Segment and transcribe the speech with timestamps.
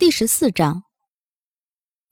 [0.00, 0.84] 第十四章。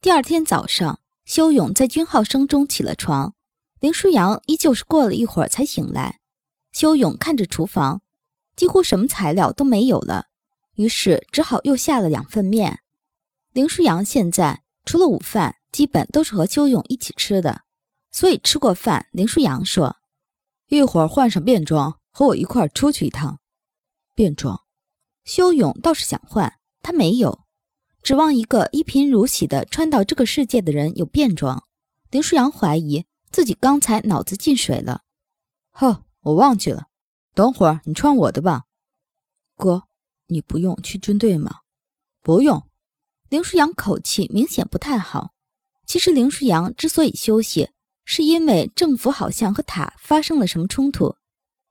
[0.03, 3.35] 第二天早上，修勇在军号声中起了床，
[3.81, 6.21] 林舒扬依旧是过了一会儿才醒来。
[6.71, 8.03] 修勇看着厨房，
[8.55, 10.27] 几乎什么材料都没有了，
[10.75, 12.81] 于是只好又下了两份面。
[13.55, 17.63] 林舒扬现在除了午饭，基本都是和修勇一起吃的，
[18.13, 19.97] 所以吃过饭，林舒扬说
[20.69, 23.41] ：“一会儿换上便装，和我一块儿出去一趟。”
[24.15, 24.61] 便装，
[25.25, 27.48] 修勇倒是想换，他没有。
[28.03, 31.65] 指望一个一贫如洗的穿到这个世界的人有便装，
[32.11, 35.03] 林舒扬怀疑自己刚才脑子进水了。
[35.71, 36.87] 呵，我忘记了，
[37.35, 38.63] 等会儿你穿我的吧。
[39.57, 39.83] 哥，
[40.29, 41.57] 你不用去军队吗？
[42.23, 42.63] 不用。
[43.29, 45.35] 林舒扬口气明显不太好。
[45.85, 47.69] 其实林舒扬之所以休息，
[48.05, 51.17] 是因为政府好像和塔发生了什么冲突。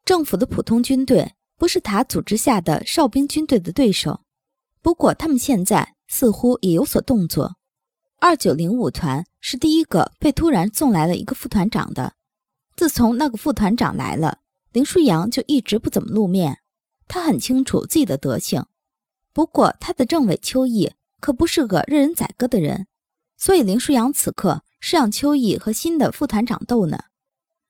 [0.06, 4.22] 政府的普通军队不是塔组织下的哨兵军队的对手。
[4.84, 5.97] 不过他们现在。
[6.08, 7.56] 似乎也有所动作。
[8.20, 12.14] 二九零五团是第一个被突然送来了一个副团长的。
[12.76, 14.40] 自从那个副团长来了，
[14.72, 16.60] 林舒扬就一直不怎么露面。
[17.08, 18.66] 他很清楚自己的德行，
[19.34, 22.88] 不过他的政委邱毅可不是个任人宰割的人，
[23.38, 26.98] 所以林舒扬此刻是让邱毅和新的副团长斗呢。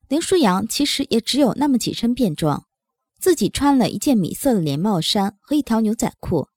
[0.08, 2.66] 林舒扬其实也只有那么几身便装，
[3.20, 6.48] 自己穿了一件米色的连帽衫和一条牛仔裤，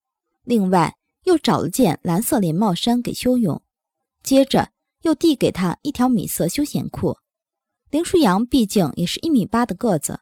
[0.44, 0.96] 另外。
[1.24, 3.62] 又找了件蓝色连帽衫给修勇，
[4.22, 4.70] 接着
[5.02, 7.16] 又递给他一条米色休闲裤。
[7.90, 10.20] 林舒扬毕竟也是一米八的个子，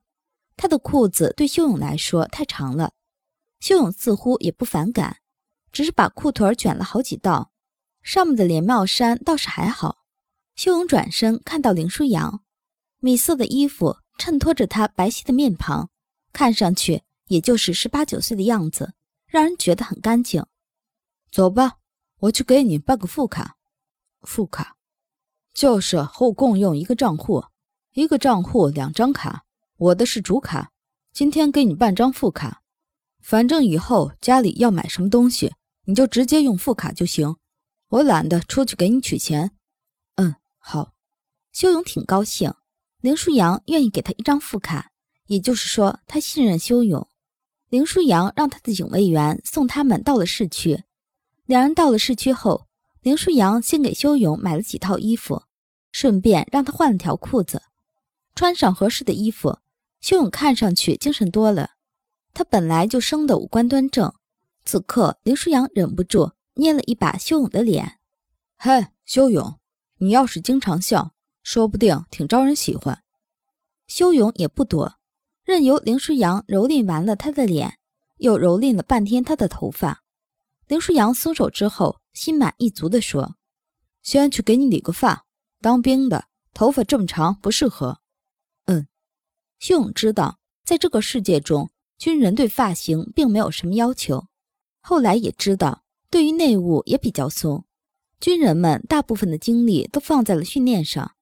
[0.57, 2.93] 他的裤子对修勇来说太长了。
[3.61, 5.19] 修勇似乎也不反感，
[5.73, 7.53] 只是把裤腿卷了好几道。
[8.03, 9.99] 上面的连帽衫倒是还好。
[10.55, 12.43] 修勇转身看到林舒扬，
[13.01, 15.91] 米色的衣服衬托着他白皙的面庞，
[16.33, 18.95] 看上去也就是十八九岁的样子，
[19.27, 20.45] 让人觉得很干净。
[21.31, 21.79] 走吧，
[22.21, 23.57] 我去给你办个副卡。
[24.23, 24.77] 副卡
[25.55, 27.45] 就是和我共用一个账户，
[27.95, 29.45] 一个账户两张卡，
[29.77, 30.71] 我的是主卡。
[31.13, 32.63] 今天给你办张副卡，
[33.21, 37.37] 反正以后家里要买什么东西，你就直接用副卡就行。
[37.89, 39.53] 我懒得出去给你取钱。
[40.17, 40.93] 嗯，好。
[41.51, 42.53] 修勇挺高兴，
[43.01, 44.91] 林舒扬愿意给他一张副卡，
[45.27, 47.09] 也就是说他信任修勇。
[47.69, 50.85] 林舒扬让他的警卫员送他们到了市区。
[51.49, 52.67] 两人到了市区后，
[53.01, 55.45] 林舒扬先给修勇买了几套衣服，
[55.91, 57.63] 顺便让他换了条裤子。
[58.35, 59.59] 穿上合适的衣服，
[60.03, 61.71] 修勇看上去精神多了。
[62.35, 64.13] 他本来就生得五官端正，
[64.67, 67.97] 此刻林舒扬忍不住捏了一把修勇的脸
[68.59, 69.59] ：“嘿，修勇，
[70.01, 73.03] 你要是经常笑，说不定挺招人喜欢。”
[73.89, 74.97] 修勇也不躲，
[75.45, 77.79] 任由林舒扬蹂躏完了他的脸，
[78.19, 80.03] 又蹂躏了半天他的头发。
[80.69, 83.37] 林舒扬松手之后，心满意足地说
[84.03, 85.25] ：“先去给你理个发，
[85.63, 88.01] 当兵的头发这么长不适合。”
[88.67, 88.87] 嗯，
[89.59, 94.27] 修勇知道，在这个世界中，军人对发型并没有什么要求。
[94.83, 97.65] 后来也知道，对于内务也比较松，
[98.21, 101.15] 军人们大部分的精力都放在了训练上。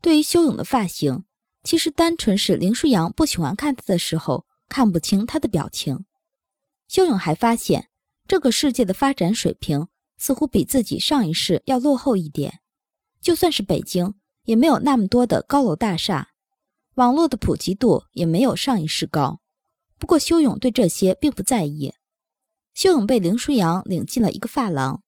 [0.00, 1.24] 对于修勇的发型，
[1.62, 6.06] 其实单纯是林舒扬不喜欢看他的时候看不清他的表情。
[6.88, 7.90] 修勇还发现。
[8.28, 9.86] 这个世界的发展水平
[10.18, 12.60] 似乎比自己上一世要落后一点，
[13.20, 14.14] 就算是北京，
[14.44, 16.30] 也没有那么多的高楼大厦，
[16.94, 19.40] 网络的普及度也没有上一世高。
[19.98, 21.94] 不过修勇对这些并不在意。
[22.74, 25.02] 修勇被林舒扬领进了一个发廊，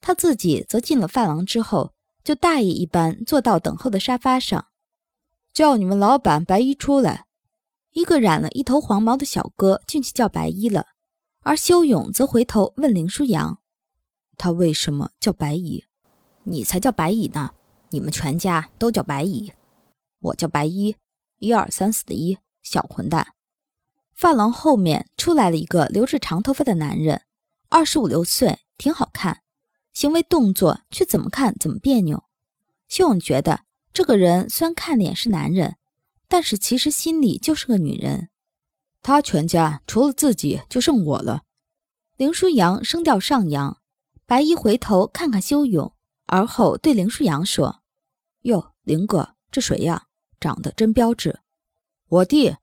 [0.00, 4.66] 他自己则进了发廊之后，就大爷一般坐到等候的沙发上，
[5.52, 7.26] 叫你们老板白衣出来。
[7.92, 10.93] 一个染了一头黄毛的小哥进去叫白衣了。
[11.44, 13.60] 而修勇则回头问林舒扬
[14.38, 15.84] ：“他为什么叫白蚁？
[16.44, 17.52] 你才叫白蚁呢！
[17.90, 19.52] 你们全家都叫白蚁。
[20.20, 20.96] 我叫白衣，
[21.38, 23.34] 一二三四的一，小混蛋。”
[24.16, 27.20] 发廊后面出来了一个留着长头发的男人，
[27.68, 29.42] 二十五六岁，挺好看，
[29.92, 32.24] 行为动作却怎么看怎么别扭。
[32.88, 33.60] 修勇觉得
[33.92, 35.76] 这个人虽然看脸是男人，
[36.26, 38.30] 但是其实心里就是个女人。
[39.04, 41.42] 他全家除了自己就剩我了。
[42.16, 43.78] 林舒扬声调上扬，
[44.24, 47.82] 白衣回头看看修勇，而后对林舒扬说
[48.42, 50.06] ：“哟，林哥，这谁呀？
[50.40, 51.40] 长得真标致。
[52.08, 52.56] 我弟，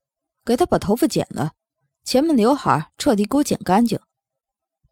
[0.44, 1.54] 给他把头发剪了，
[2.04, 4.00] 前面刘海彻底给我剪干净。”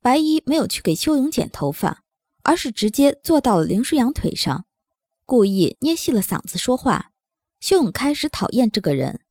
[0.01, 2.03] 白衣没有去给修勇剪头发，
[2.43, 4.65] 而是直接坐到了林舒扬腿上，
[5.25, 7.11] 故意捏细了嗓子说话。
[7.59, 9.21] 修勇开始讨厌这个人，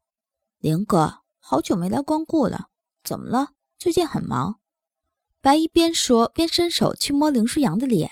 [0.58, 1.20] 林哥。
[1.50, 2.68] 好久没来光顾了，
[3.02, 3.54] 怎么了？
[3.78, 4.60] 最近很忙？
[5.40, 8.10] 白衣边说边伸手去摸林舒扬的脸，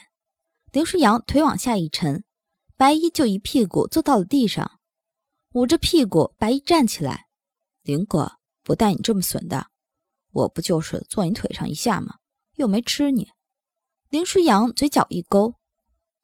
[0.73, 2.25] 林舒扬腿往下一沉，
[2.79, 4.81] 白衣就一屁股坐到了地上，
[5.53, 7.27] 捂着屁股，白衣站起来
[7.85, 9.67] ：“林哥，不带你这么损的，
[10.33, 12.15] 我不就是坐你腿上一下吗？
[12.55, 13.29] 又没吃你。”
[14.09, 15.53] 林舒扬嘴角一勾：“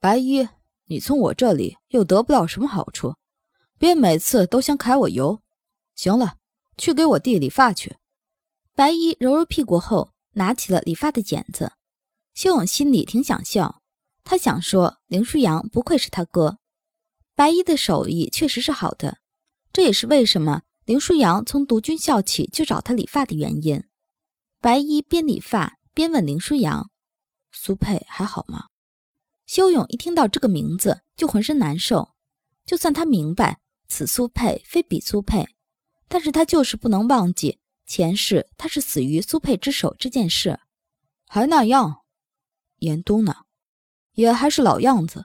[0.00, 0.48] 白衣，
[0.86, 3.14] 你从我这里又得不到什么好处，
[3.76, 5.42] 别每次都想揩我油。
[5.94, 6.36] 行了，
[6.76, 7.96] 去给我弟理发去。”
[8.74, 11.72] 白衣揉揉屁股后，拿起了理发的剪子。
[12.34, 13.82] 修勇心里挺想笑，
[14.24, 16.58] 他想说林舒扬不愧是他哥，
[17.34, 19.18] 白衣的手艺确实是好的，
[19.72, 23.84] 这也是为什么林舒扬从读军校起就找他理发的原因。
[24.60, 26.90] 白衣边理发边问林舒扬
[27.52, 28.68] ：“苏佩还好吗？”
[29.44, 32.14] 修勇一听到这个名字就浑身难受，
[32.64, 35.46] 就算他明白此苏佩非彼苏佩，
[36.12, 37.58] 但是他就是不能忘记。
[37.86, 40.60] 前世他是死于苏佩之手这件事，
[41.26, 42.02] 还那样。
[42.80, 43.46] 严冬呢，
[44.12, 45.24] 也还是老样子。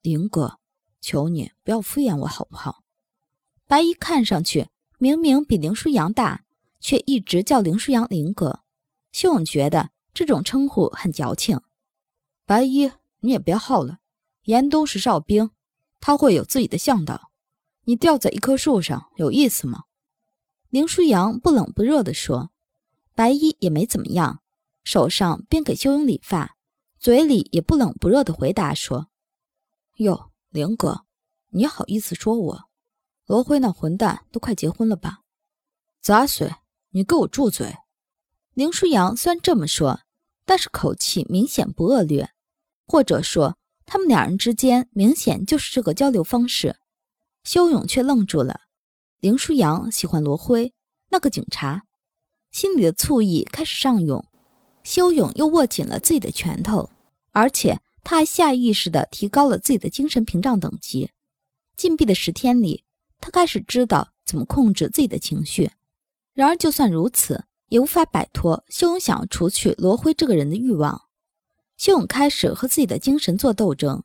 [0.00, 0.58] 林哥，
[1.02, 2.82] 求你不要敷衍我好不好？
[3.66, 6.44] 白衣看上去明明比林舒扬大，
[6.80, 8.62] 却一直叫林舒扬林哥。
[9.12, 11.60] 秀勇觉得这种称呼很矫情。
[12.46, 13.98] 白衣，你也别耗了。
[14.44, 15.50] 严冬是哨兵，
[16.00, 17.30] 他会有自己的向导。
[17.84, 19.84] 你吊在一棵树上有意思吗？
[20.70, 22.52] 林舒扬不冷不热地说
[23.16, 24.40] ：“白衣也没怎么样，
[24.84, 26.56] 手上边给修勇理发，
[26.96, 29.08] 嘴里也不冷不热地回答说
[29.98, 31.06] ：‘哟，林哥，
[31.48, 32.68] 你好意思说我？
[33.26, 35.22] 罗辉那混蛋都快结婚了吧？
[36.00, 36.54] 杂碎，
[36.90, 37.76] 你给我住嘴！’
[38.54, 40.02] 林舒扬虽然这么说，
[40.44, 42.30] 但是口气明显不恶劣，
[42.86, 46.76] 或者说他们两人之间明显就是这个交流方式。
[47.42, 48.60] 修勇却愣住了。”
[49.20, 50.72] 林舒扬喜欢罗辉
[51.10, 51.84] 那个警察，
[52.50, 54.24] 心里的醋意开始上涌。
[54.82, 56.88] 修勇又握紧了自己的拳头，
[57.32, 61.10] 而且他还下意识地提高了自己的精神屏障等级。
[61.76, 62.82] 禁闭的十天里，
[63.20, 65.70] 他开始知道怎么控制自己的情绪。
[66.32, 70.98] 然而，就算如此，也无法摆脱修勇想要除去罗辉这个人的欲望。
[71.76, 74.02] 修勇开始和自己的精神做斗争，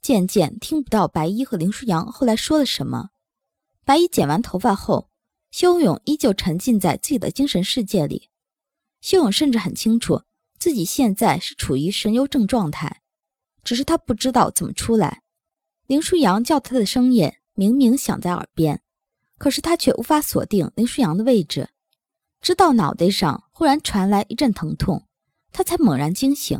[0.00, 3.10] 渐渐听不到白衣和林舒扬后来说了什么。
[3.84, 5.10] 白衣剪完头发后，
[5.50, 8.30] 修勇依旧沉浸在自己的精神世界里。
[9.00, 10.22] 修勇甚至很清楚
[10.58, 13.02] 自己现在是处于神游症状态，
[13.62, 15.22] 只是他不知道怎么出来。
[15.86, 18.80] 林舒扬叫他的声音明明响在耳边，
[19.36, 21.68] 可是他却无法锁定林舒扬的位置。
[22.40, 25.06] 直到脑袋上忽然传来一阵疼痛，
[25.52, 26.58] 他才猛然惊醒，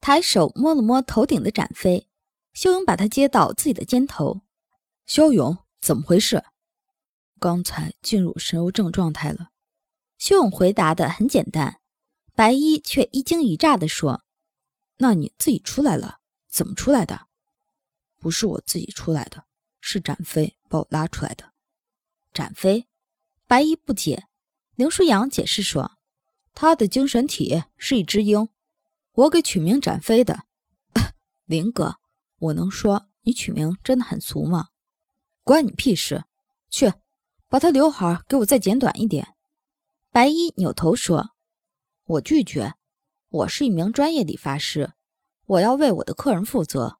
[0.00, 2.08] 抬手摸了摸头顶的展飞。
[2.54, 4.40] 修勇把他接到自己的肩头，
[5.04, 5.58] 修勇。
[5.86, 6.42] 怎么回事？
[7.38, 9.50] 刚才进入神游症状态了。
[10.18, 11.80] 修勇回答的很简单，
[12.34, 14.24] 白衣却一惊一乍地说
[14.98, 16.18] ：“那你自己出来了？
[16.48, 17.28] 怎么出来的？
[18.18, 19.44] 不是我自己出来的，
[19.80, 21.52] 是展飞把我拉出来的。”
[22.34, 22.88] 展飞，
[23.46, 24.26] 白衣不解。
[24.74, 25.98] 林舒扬解释说
[26.52, 28.48] ：“他的精神体是一只鹰，
[29.12, 30.46] 我给取名展飞的。
[31.46, 32.00] 林哥，
[32.40, 34.70] 我能说你取名真的很俗吗？”
[35.46, 36.24] 关你屁事！
[36.70, 36.92] 去，
[37.46, 39.36] 把他刘海给我再剪短一点。
[40.10, 41.36] 白衣扭头说
[42.04, 42.74] ：“我拒绝，
[43.28, 44.94] 我是一名专业理发师，
[45.44, 46.98] 我要为我的客人负责。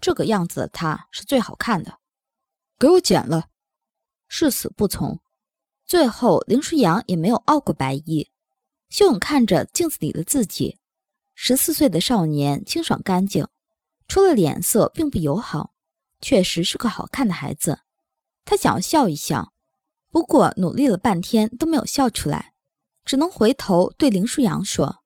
[0.00, 1.98] 这个样子的他是最好看的，
[2.78, 3.48] 给我剪了。”
[4.28, 5.20] 誓死不从。
[5.84, 8.30] 最后，林舒扬也没有拗过白衣。
[8.90, 10.78] 秀勇看着镜子里的自己，
[11.34, 13.48] 十四岁的少年，清爽干净，
[14.06, 15.74] 除了脸色并不友好，
[16.20, 17.80] 确实是个好看的孩子。
[18.48, 19.52] 他想要笑一笑，
[20.10, 22.54] 不过努力了半天都没有笑出来，
[23.04, 25.02] 只能回头对林舒扬说：“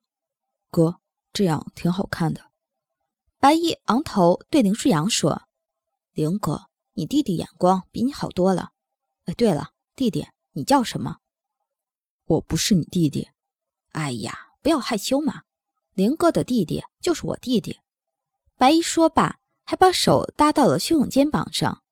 [0.71, 1.01] 哥，
[1.33, 2.53] 这样挺好看的。”
[3.41, 5.43] 白衣昂头对林舒扬说
[6.15, 8.71] ：“林哥，你弟弟眼光比你好多了。
[9.25, 11.17] 哎，对了，弟弟，你叫什么？
[12.27, 13.29] 我不是你弟弟。
[13.91, 15.43] 哎呀，不要害羞嘛，
[15.95, 17.81] 林哥的弟弟就是我弟弟。”
[18.57, 21.83] 白衣说罢，还把手搭到了修勇肩膀上。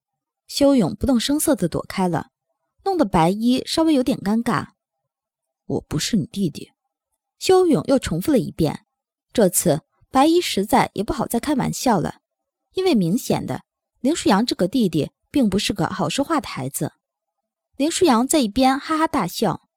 [0.50, 2.33] 修勇不动声色地躲开了，
[2.83, 4.71] 弄得白衣稍微有点尴尬。
[5.66, 6.73] 我不是你弟弟。
[7.38, 8.85] 修勇又重复了一遍。
[9.33, 12.16] 这次白衣实在也不好再开玩笑了，
[12.73, 13.62] 因为明显的
[14.00, 16.95] 林舒扬这个弟弟并不是个好说话的孩子。
[17.76, 19.69] 林舒扬在一边哈哈大笑，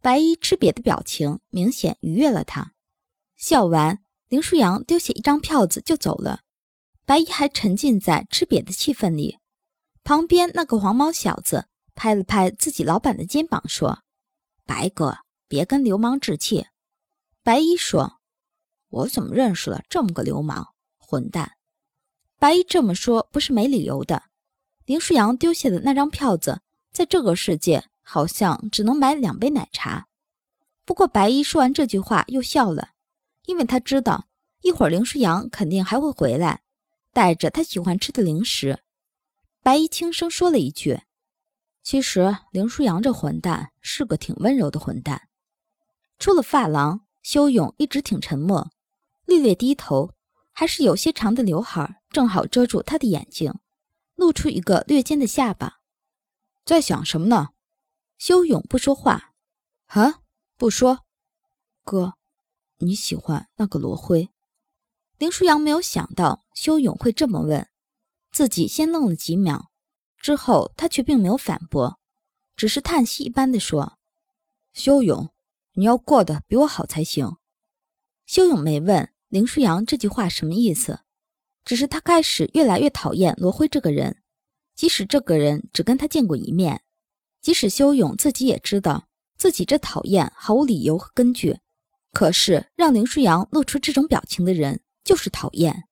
[0.00, 2.74] 白衣吃瘪的表情明显愉悦了他。
[3.36, 6.42] 笑完，林舒扬丢下一张票子就走了，
[7.04, 9.38] 白衣还沉浸在吃瘪的气氛里。
[10.02, 14.02] 旁边那个黄毛小子拍了拍自己老板的肩膀，说
[14.64, 16.66] ：“白哥，别跟流氓置气。”
[17.42, 18.20] 白衣说
[18.88, 21.52] ：“我怎么认识了这么个流氓混蛋？
[22.38, 24.24] 白衣这么说不是没理由的。
[24.86, 30.08] 林舒扬丢下的那张票子，在这个世界好像只能买两杯奶茶。
[30.84, 32.90] 不过白衣说完这句话又笑了，
[33.44, 34.26] 因为他知道
[34.62, 36.62] 一会儿林舒扬肯定还会回来，
[37.12, 38.82] 带着他喜欢吃的零食。
[39.62, 41.02] 白衣轻声说了一句
[41.82, 45.28] ：“其实林舒扬这混蛋是个挺温柔的混蛋。”
[46.18, 48.70] 出了发廊，修勇一直挺沉默，
[49.26, 50.14] 略略低头，
[50.52, 53.54] 还是有些长的刘海正好遮住他的眼睛，
[54.16, 55.80] 露出一个略尖的下巴。
[56.64, 57.50] 在想什么呢？
[58.18, 59.34] 修勇不说话。
[59.86, 60.20] 啊，
[60.56, 61.06] 不说。
[61.84, 62.14] 哥，
[62.78, 64.30] 你喜欢那个罗辉？
[65.18, 67.68] 林舒扬没有想到修勇会这么问，
[68.30, 69.70] 自己先愣了几秒，
[70.18, 71.98] 之后他却并没有反驳，
[72.56, 73.98] 只是叹息一般的说
[74.72, 75.30] ：“修勇。”
[75.74, 77.36] 你要过得比我好才行。
[78.26, 80.98] 修勇没问林舒扬这句话什么意思，
[81.64, 84.20] 只是他开始越来越讨厌罗辉这个人。
[84.74, 86.82] 即使这个人只跟他见过一面，
[87.40, 89.08] 即使修勇自己也知道
[89.38, 91.56] 自己这讨厌毫无理由和根据，
[92.12, 95.88] 可是让林舒扬露出这种表情的人就是讨厌。